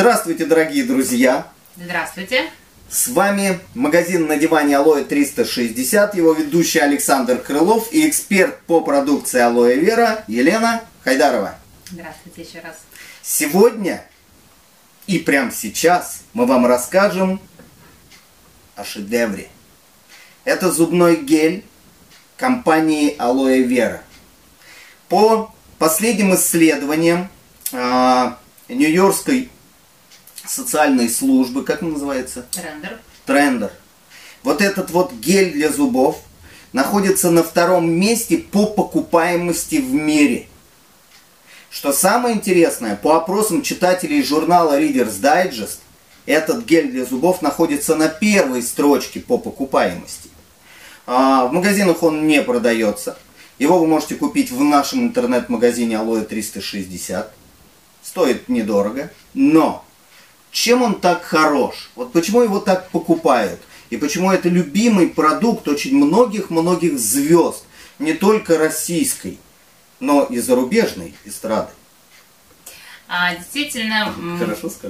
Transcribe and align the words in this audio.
Здравствуйте, 0.00 0.46
дорогие 0.46 0.84
друзья! 0.84 1.46
Здравствуйте! 1.76 2.50
С 2.88 3.08
вами 3.08 3.60
магазин 3.74 4.26
на 4.28 4.38
диване 4.38 4.78
Алоэ 4.78 5.04
360, 5.04 6.14
его 6.14 6.32
ведущий 6.32 6.78
Александр 6.78 7.36
Крылов 7.36 7.92
и 7.92 8.08
эксперт 8.08 8.60
по 8.62 8.80
продукции 8.80 9.40
Алоэ 9.40 9.76
Вера 9.76 10.24
Елена 10.26 10.82
Хайдарова. 11.04 11.54
Здравствуйте 11.90 12.40
еще 12.40 12.60
раз. 12.60 12.76
Сегодня 13.20 14.02
и 15.06 15.18
прямо 15.18 15.52
сейчас 15.52 16.22
мы 16.32 16.46
вам 16.46 16.64
расскажем 16.64 17.38
о 18.76 18.84
шедевре. 18.84 19.50
Это 20.46 20.72
зубной 20.72 21.16
гель 21.16 21.62
компании 22.38 23.14
Алоэ 23.18 23.60
Вера. 23.64 24.02
По 25.10 25.54
последним 25.78 26.34
исследованиям 26.34 27.28
а, 27.74 28.38
Нью-Йоркской 28.70 29.50
социальной 30.46 31.08
службы, 31.08 31.64
как 31.64 31.82
он 31.82 31.92
называется? 31.92 32.46
Трендер. 32.50 33.00
Трендер. 33.26 33.72
Вот 34.42 34.62
этот 34.62 34.90
вот 34.90 35.12
гель 35.12 35.52
для 35.52 35.70
зубов 35.70 36.20
находится 36.72 37.30
на 37.30 37.42
втором 37.42 37.90
месте 37.90 38.38
по 38.38 38.66
покупаемости 38.66 39.76
в 39.76 39.92
мире. 39.92 40.46
Что 41.70 41.92
самое 41.92 42.34
интересное, 42.36 42.96
по 42.96 43.16
опросам 43.16 43.62
читателей 43.62 44.22
журнала 44.22 44.80
Reader's 44.80 45.20
Digest, 45.20 45.78
этот 46.26 46.64
гель 46.64 46.90
для 46.90 47.04
зубов 47.04 47.42
находится 47.42 47.94
на 47.94 48.08
первой 48.08 48.62
строчке 48.62 49.20
по 49.20 49.38
покупаемости. 49.38 50.30
А, 51.06 51.46
в 51.46 51.52
магазинах 51.52 52.02
он 52.02 52.26
не 52.26 52.42
продается. 52.42 53.16
Его 53.58 53.78
вы 53.78 53.86
можете 53.86 54.14
купить 54.14 54.50
в 54.50 54.62
нашем 54.62 55.02
интернет-магазине 55.02 55.98
Алоэ 55.98 56.22
360. 56.22 57.32
Стоит 58.02 58.48
недорого. 58.48 59.10
Но 59.34 59.84
чем 60.50 60.82
он 60.82 61.00
так 61.00 61.22
хорош? 61.22 61.90
Вот 61.94 62.12
почему 62.12 62.42
его 62.42 62.58
так 62.58 62.90
покупают? 62.90 63.60
И 63.90 63.96
почему 63.96 64.30
это 64.30 64.48
любимый 64.48 65.08
продукт 65.08 65.66
очень 65.68 65.96
многих-многих 65.96 66.98
звезд, 66.98 67.64
не 67.98 68.14
только 68.14 68.58
российской, 68.58 69.38
но 69.98 70.24
и 70.24 70.38
зарубежной 70.38 71.14
эстрады. 71.24 71.70
А, 73.12 73.34
действительно, 73.34 74.14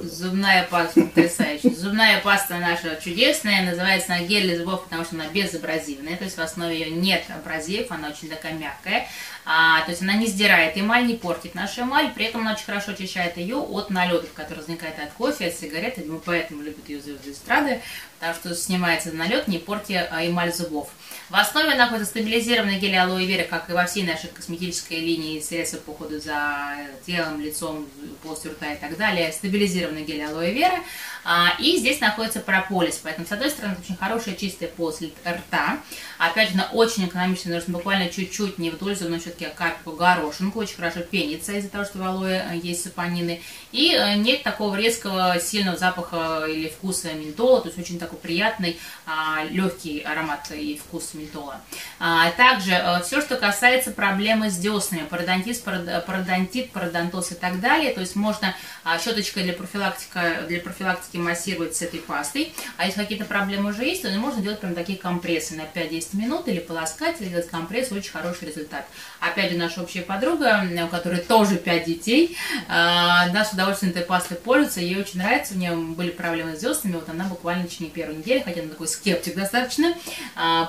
зубная 0.03 0.67
паста 0.69 1.01
потрясающая. 1.01 1.71
Зубная 1.71 2.21
паста 2.21 2.57
наша 2.57 2.95
чудесная, 3.03 3.65
называется 3.65 4.13
она 4.13 4.21
гель 4.21 4.43
для 4.43 4.57
зубов, 4.59 4.83
потому 4.83 5.03
что 5.03 5.15
она 5.15 5.25
безабразивная, 5.29 6.17
то 6.17 6.25
есть 6.25 6.37
в 6.37 6.39
основе 6.41 6.77
ее 6.77 6.91
нет 6.91 7.23
абразивов, 7.35 7.91
она 7.91 8.09
очень 8.09 8.29
такая 8.29 8.53
мягкая. 8.53 9.07
А, 9.43 9.81
то 9.81 9.89
есть 9.89 10.03
она 10.03 10.13
не 10.13 10.27
сдирает 10.27 10.77
эмаль, 10.77 11.07
не 11.07 11.15
портит 11.15 11.55
нашу 11.55 11.81
эмаль, 11.81 12.11
при 12.13 12.25
этом 12.25 12.41
она 12.41 12.53
очень 12.53 12.65
хорошо 12.65 12.91
очищает 12.91 13.37
ее 13.37 13.55
от 13.55 13.89
налетов, 13.89 14.31
которые 14.33 14.59
возникают 14.59 14.99
от 14.99 15.11
кофе, 15.13 15.47
от 15.47 15.55
сигарет, 15.55 15.97
и 15.97 16.07
поэтому 16.23 16.61
любят 16.61 16.87
ее 16.87 17.01
звезды 17.01 17.31
эстрады, 17.31 17.81
потому 18.19 18.35
что 18.35 18.53
снимается 18.53 19.11
налет, 19.13 19.47
не 19.47 19.57
портя 19.57 20.07
а, 20.11 20.23
эмаль 20.23 20.53
зубов. 20.53 20.89
В 21.31 21.35
основе 21.35 21.73
находится 21.73 22.11
стабилизированный 22.11 22.77
гель 22.77 22.97
алоэ 22.97 23.25
вера, 23.25 23.47
как 23.47 23.69
и 23.69 23.73
во 23.73 23.85
всей 23.85 24.03
нашей 24.03 24.29
косметической 24.29 24.99
линии 24.99 25.39
средства 25.39 25.77
по 25.77 25.91
уходу 25.91 26.19
за 26.19 26.75
телом, 27.05 27.41
лицом, 27.41 27.87
полостью 28.15 28.51
рта 28.51 28.73
и 28.73 28.77
так 28.77 28.97
далее. 28.97 29.31
Стабилизированный 29.31 30.03
гель 30.03 30.23
алоэ 30.23 30.51
вера. 30.53 30.79
А, 31.23 31.53
и 31.59 31.77
здесь 31.77 31.99
находится 32.01 32.39
прополис, 32.39 32.99
поэтому 33.03 33.27
с 33.27 33.31
одной 33.31 33.51
стороны 33.51 33.75
очень 33.81 33.95
хорошая 33.95 34.35
чистая 34.35 34.69
полость 34.69 35.03
рта. 35.25 35.77
Опять 36.17 36.49
же, 36.49 36.55
она 36.55 36.69
очень 36.73 37.05
экономичная, 37.05 37.55
нужно 37.55 37.73
буквально 37.73 38.09
чуть-чуть, 38.09 38.57
не 38.57 38.71
вдоль 38.71 38.95
зубной 38.95 39.19
щетки, 39.19 39.43
а 39.43 39.49
капельку 39.49 39.91
горошинку. 39.91 40.59
Очень 40.59 40.77
хорошо 40.77 41.01
пенится 41.01 41.53
из-за 41.53 41.69
того, 41.69 41.85
что 41.85 41.99
в 41.99 42.03
алоэ 42.03 42.53
э, 42.53 42.57
есть 42.57 42.83
сапонины. 42.83 43.41
И 43.71 43.93
э, 43.93 44.15
нет 44.15 44.41
такого 44.43 44.75
резкого, 44.75 45.39
сильного 45.39 45.77
запаха 45.77 46.45
или 46.47 46.69
вкуса 46.69 47.13
ментола, 47.13 47.61
то 47.61 47.67
есть 47.67 47.79
очень 47.79 47.99
такой 47.99 48.17
приятный, 48.17 48.79
а, 49.05 49.43
легкий 49.49 49.99
аромат 50.01 50.51
и 50.51 50.77
вкус 50.77 51.13
ментола. 51.13 51.61
А, 51.99 52.31
также 52.31 52.71
э, 52.71 53.01
все, 53.03 53.21
что 53.21 53.35
касается 53.37 53.91
проблемы 53.91 54.49
с 54.49 54.57
деснами, 54.57 55.05
пародонтит, 55.05 55.61
пародонтит, 55.63 56.71
пародонтоз 56.71 57.31
и 57.31 57.35
так 57.35 57.59
далее, 57.59 57.93
то 57.93 58.00
есть 58.01 58.15
можно 58.15 58.55
а, 58.83 58.99
щеточкой 58.99 59.43
для 59.43 59.53
профилактики, 59.53 60.09
для 60.47 60.59
профилактики 60.59 61.17
массировать 61.17 61.75
с 61.75 61.81
этой 61.81 61.99
пастой, 61.99 62.53
а 62.77 62.85
если 62.85 62.99
какие-то 62.99 63.25
проблемы 63.25 63.71
уже 63.71 63.83
есть, 63.83 64.01
то 64.01 64.09
можно 64.11 64.41
делать 64.41 64.59
прям 64.59 64.75
такие 64.75 64.97
компрессы 64.97 65.55
на 65.55 65.61
5-10 65.61 66.17
минут 66.17 66.47
или 66.47 66.59
полоскать, 66.59 67.21
или 67.21 67.29
делать 67.29 67.49
компресс, 67.49 67.91
очень 67.91 68.11
хороший 68.11 68.47
результат. 68.47 68.85
Опять 69.19 69.51
же, 69.51 69.57
наша 69.57 69.81
общая 69.81 70.01
подруга, 70.01 70.67
у 70.83 70.87
которой 70.87 71.19
тоже 71.19 71.57
5 71.57 71.85
детей, 71.85 72.37
да, 72.67 73.45
с 73.45 73.53
удовольствием 73.53 73.91
этой 73.91 74.03
пастой 74.03 74.37
пользуется, 74.37 74.81
ей 74.81 74.99
очень 74.99 75.19
нравится, 75.19 75.53
у 75.53 75.57
нее 75.57 75.75
были 75.75 76.11
проблемы 76.11 76.55
с 76.55 76.59
деснами, 76.59 76.95
вот 76.95 77.09
она 77.09 77.25
буквально 77.25 77.65
в 77.65 77.69
течение 77.69 77.91
первой 77.91 78.15
недели, 78.15 78.39
хотя 78.39 78.61
она 78.61 78.69
такой 78.69 78.87
скептик 78.87 79.35
достаточно, 79.35 79.93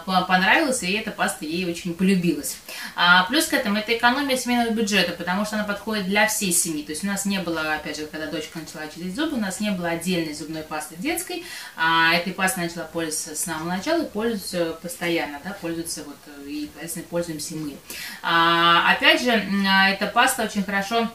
понравилась, 0.07 0.83
и 0.83 0.93
эта 0.93 1.11
паста 1.11 1.45
ей 1.45 1.69
очень 1.69 1.95
полюбилась. 1.95 2.57
А, 2.97 3.25
плюс 3.25 3.47
к 3.47 3.55
этому 3.55 3.79
это 3.79 3.97
экономия 3.97 4.37
семейного 4.37 4.71
бюджета, 4.71 5.13
потому 5.13 5.45
что 5.45 5.57
она 5.57 5.65
подходит 5.65 6.07
для 6.07 6.27
всей 6.27 6.53
семьи. 6.53 6.83
То 6.83 6.93
есть 6.93 7.05
у 7.05 7.07
нас 7.07 7.22
не 7.25 7.39
было, 7.41 7.75
опять 7.75 7.97
же, 7.97 8.07
когда 8.07 8.27
дочка 8.27 8.59
начала 8.59 8.87
чистить 8.87 9.15
зубы, 9.15 9.37
у 9.37 9.41
нас 9.41 9.61
не 9.61 9.71
было 9.71 9.89
отдельной 9.89 10.35
зубной 10.35 10.63
пасты 10.63 10.97
детской. 10.97 11.45
А 11.77 12.15
этой 12.15 12.33
пастой 12.33 12.65
начала 12.65 12.85
пользоваться 12.85 13.35
с 13.35 13.45
самого 13.45 13.69
начала 13.69 14.03
и 14.03 14.09
пользуется 14.09 14.77
постоянно, 14.83 15.41
да, 15.45 15.57
пользуется 15.61 16.05
вот, 16.05 16.17
и, 16.47 16.69
соответственно, 16.73 17.07
пользуемся 17.09 17.55
мы. 17.57 17.77
А, 18.23 18.93
опять 18.93 19.23
же, 19.23 19.31
эта 19.31 20.07
паста 20.07 20.45
очень 20.45 20.65
хорошо 20.65 21.09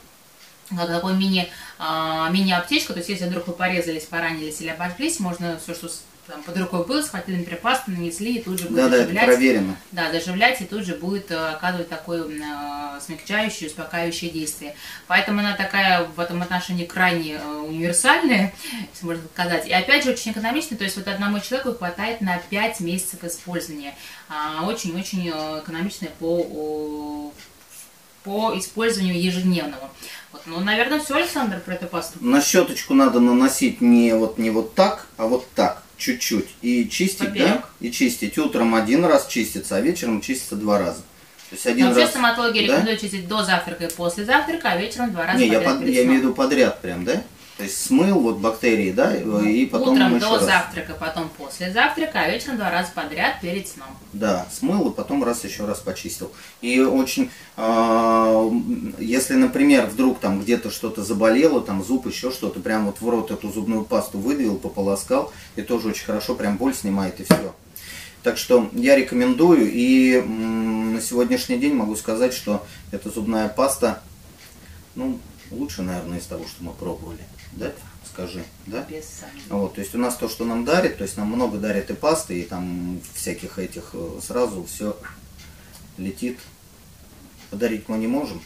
как 0.75 0.87
такой 0.87 1.13
мини, 1.13 1.49
а, 1.79 2.29
мини-аптечка, 2.29 2.93
то 2.93 2.99
есть 2.99 3.09
если 3.09 3.25
вдруг 3.25 3.47
вы 3.47 3.53
порезались, 3.53 4.03
поранились 4.03 4.59
или 4.61 4.69
обожглись, 4.69 5.19
можно 5.19 5.57
все, 5.63 5.73
что 5.73 5.89
там 6.27 6.43
под 6.43 6.57
рукой 6.57 6.85
было, 6.85 7.01
схватили, 7.01 7.37
например, 7.37 7.59
пасту, 7.61 7.91
нанесли, 7.91 8.35
и 8.35 8.41
тут 8.41 8.59
же 8.59 8.65
будет 8.65 8.75
да, 8.75 8.89
заживлять. 8.89 9.13
Да, 9.13 9.21
это 9.21 9.25
проверено. 9.25 9.77
Да, 9.91 10.11
заживлять, 10.11 10.61
и 10.61 10.65
тут 10.65 10.85
же 10.85 10.95
будет 10.95 11.31
э, 11.31 11.35
оказывать 11.35 11.87
такое 11.87 12.25
э, 12.25 12.99
смягчающее, 12.99 13.69
успокаивающее 13.69 14.29
действие. 14.29 14.75
Поэтому 15.07 15.39
она 15.39 15.55
такая 15.55 16.03
в 16.03 16.19
этом 16.19 16.41
отношении 16.41 16.85
крайне 16.85 17.35
э, 17.35 17.57
универсальная, 17.67 18.53
если 18.93 19.05
можно 19.05 19.23
сказать. 19.33 19.67
И 19.67 19.71
опять 19.71 20.03
же, 20.03 20.11
очень 20.11 20.33
экономичная, 20.33 20.77
то 20.77 20.83
есть 20.83 20.97
вот 20.97 21.07
одному 21.07 21.39
человеку 21.39 21.73
хватает 21.73 22.19
на 22.19 22.37
5 22.37 22.81
месяцев 22.81 23.23
использования. 23.23 23.95
А, 24.27 24.65
очень-очень 24.65 25.31
э, 25.33 25.61
экономичная 25.63 26.09
по 26.19 27.31
по 28.23 28.53
использованию 28.59 29.23
ежедневному. 29.23 29.89
Вот, 30.33 30.41
ну, 30.47 30.59
наверное, 30.59 30.99
все, 30.99 31.15
Александр, 31.15 31.61
про 31.61 31.75
эту 31.75 31.87
пасту. 31.87 32.17
На 32.19 32.41
щеточку 32.41 32.93
надо 32.93 33.21
наносить 33.21 33.79
не 33.79 34.13
вот, 34.13 34.37
не 34.37 34.49
вот 34.49 34.75
так, 34.75 35.07
а 35.15 35.27
вот 35.27 35.49
так 35.55 35.81
чуть-чуть. 35.97 36.47
И 36.61 36.87
чистить, 36.89 37.29
Поперек. 37.29 37.47
да? 37.47 37.63
И 37.79 37.91
чистить. 37.91 38.37
Утром 38.37 38.75
один 38.75 39.05
раз 39.05 39.27
чистится, 39.27 39.75
а 39.75 39.81
вечером 39.81 40.21
чистится 40.21 40.55
два 40.55 40.79
раза. 40.79 41.01
То 41.49 41.55
есть 41.55 41.65
один 41.65 41.89
Но 41.89 41.95
раз... 41.95 42.09
стоматологи 42.09 42.59
да? 42.59 42.63
рекомендуют 42.63 43.01
чистить 43.01 43.27
до 43.27 43.43
завтрака 43.43 43.85
и 43.85 43.91
после 43.91 44.25
завтрака, 44.25 44.71
а 44.71 44.77
вечером 44.77 45.11
два 45.11 45.25
раза 45.25 45.39
Не, 45.39 45.47
я, 45.47 45.61
под, 45.61 45.81
я 45.87 46.03
имею 46.03 46.19
в 46.19 46.23
виду 46.23 46.33
подряд 46.33 46.81
прям, 46.81 47.05
да? 47.05 47.23
То 47.57 47.63
есть 47.63 47.85
смыл 47.87 48.19
вот 48.19 48.37
бактерии, 48.37 48.91
да, 48.91 49.15
и 49.15 49.65
потом 49.65 49.95
Утром 49.95 50.19
до 50.19 50.35
раз. 50.35 50.45
завтрака, 50.45 50.93
потом 50.93 51.27
после 51.35 51.73
завтрака, 51.73 52.19
а 52.21 52.29
вечером 52.29 52.57
два 52.57 52.69
раза 52.69 52.91
подряд 52.93 53.41
перед 53.41 53.67
сном. 53.67 53.87
Да, 54.13 54.45
смыл 54.51 54.91
и 54.91 54.93
потом 54.93 55.23
раз 55.23 55.43
еще 55.43 55.65
раз 55.65 55.79
почистил. 55.79 56.31
И 56.61 56.79
очень, 56.79 57.31
э, 57.57 58.51
если, 58.99 59.33
например, 59.33 59.87
вдруг 59.87 60.19
там 60.19 60.39
где-то 60.39 60.69
что-то 60.69 61.03
заболело, 61.03 61.59
там 61.59 61.83
зуб, 61.83 62.05
еще 62.05 62.29
что-то, 62.29 62.59
прям 62.59 62.85
вот 62.85 63.01
в 63.01 63.09
рот 63.09 63.31
эту 63.31 63.51
зубную 63.51 63.85
пасту 63.85 64.19
выдавил, 64.19 64.57
пополоскал, 64.59 65.33
и 65.55 65.63
тоже 65.63 65.87
очень 65.87 66.05
хорошо 66.05 66.35
прям 66.35 66.57
боль 66.57 66.75
снимает 66.75 67.19
и 67.19 67.23
все. 67.23 67.55
Так 68.21 68.37
что 68.37 68.69
я 68.73 68.95
рекомендую, 68.95 69.71
и 69.71 70.21
на 70.21 71.01
сегодняшний 71.01 71.57
день 71.57 71.73
могу 71.73 71.95
сказать, 71.95 72.33
что 72.33 72.63
эта 72.91 73.09
зубная 73.09 73.49
паста, 73.49 74.03
ну, 74.93 75.17
лучше, 75.51 75.81
наверное, 75.81 76.19
из 76.19 76.25
того, 76.25 76.45
что 76.45 76.63
мы 76.63 76.73
пробовали. 76.73 77.23
Да? 77.53 77.71
Скажи, 78.05 78.43
да? 78.65 78.85
Без. 78.89 79.21
Вот, 79.49 79.75
то 79.75 79.81
есть 79.81 79.93
у 79.93 79.97
нас 79.97 80.15
то, 80.15 80.27
что 80.27 80.45
нам 80.45 80.65
дарит, 80.65 80.97
то 80.97 81.03
есть 81.03 81.17
нам 81.17 81.27
много 81.27 81.57
дарят 81.57 81.89
и 81.89 81.93
пасты, 81.93 82.39
и 82.39 82.43
там 82.43 82.99
всяких 83.13 83.59
этих 83.59 83.91
э, 83.93 84.19
сразу 84.25 84.63
все 84.63 84.97
летит. 85.97 86.39
Подарить 87.49 87.87
мы 87.87 87.97
не 87.97 88.07
можем. 88.07 88.41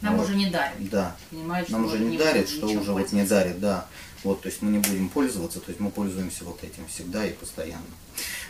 Нам 0.00 0.16
вот. 0.16 0.24
уже 0.24 0.36
не 0.36 0.50
дарят. 0.50 0.76
Да. 0.90 1.16
Понимаете, 1.30 1.72
нам 1.72 1.84
уже 1.84 1.98
не 1.98 2.16
дарят, 2.16 2.48
что 2.48 2.66
уже 2.66 2.92
вот 2.92 3.12
не 3.12 3.24
дарит, 3.24 3.60
да. 3.60 3.86
Вот, 4.24 4.42
то 4.42 4.48
есть 4.48 4.62
мы 4.62 4.70
не 4.70 4.78
будем 4.78 5.08
пользоваться, 5.08 5.60
то 5.60 5.68
есть 5.68 5.80
мы 5.80 5.90
пользуемся 5.90 6.44
вот 6.44 6.62
этим 6.64 6.86
всегда 6.88 7.26
и 7.26 7.32
постоянно. 7.32 7.84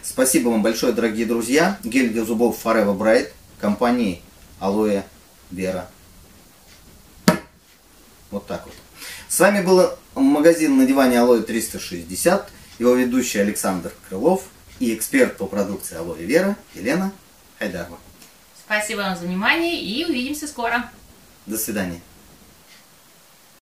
Спасибо 0.03 0.49
вам 0.49 0.63
большое, 0.63 0.93
дорогие 0.93 1.27
друзья. 1.27 1.79
Гель 1.83 2.11
для 2.11 2.25
зубов 2.25 2.65
Forever 2.65 2.97
Bright 2.97 3.33
компании 3.61 4.23
Aloe 4.61 5.05
Vera. 5.53 5.87
Вот 8.37 8.47
так 8.47 8.67
вот. 8.67 8.75
С 9.29 9.41
вами 9.41 9.65
был 9.65 9.95
магазин 10.15 10.77
на 10.77 10.85
диване 10.85 11.19
Алоэ 11.19 11.41
360, 11.41 12.51
его 12.79 12.93
ведущий 12.93 13.39
Александр 13.39 13.95
Крылов 14.07 14.43
и 14.79 14.95
эксперт 14.95 15.39
по 15.39 15.47
продукции 15.47 15.97
Алоэ 15.97 16.23
Вера 16.23 16.55
Елена 16.75 17.15
Хайдарова. 17.59 17.97
Спасибо 18.63 18.99
вам 18.99 19.17
за 19.17 19.25
внимание 19.25 19.81
и 19.81 20.05
увидимся 20.05 20.47
скоро. 20.47 20.91
До 21.47 21.57
свидания. 21.57 22.03